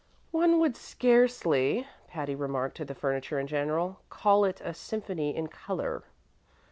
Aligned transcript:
"One 0.31 0.57
would 0.59 0.75
scarcely," 0.75 1.85
Patty 2.07 2.33
remarked 2.33 2.75
to 2.77 2.85
the 2.85 2.95
furniture 2.95 3.37
in 3.39 3.45
general, 3.45 3.99
"call 4.09 4.45
it 4.45 4.59
a 4.61 4.73
symphony 4.73 5.35
in 5.35 5.45
color." 5.47 6.01